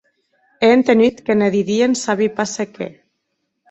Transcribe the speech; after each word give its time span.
È 0.65 0.69
entenut 0.77 1.21
que 1.29 1.33
ne 1.37 1.49
didien 1.59 1.93
sabi 2.03 2.27
pas 2.37 2.53
se 2.59 2.65
qué. 2.75 2.87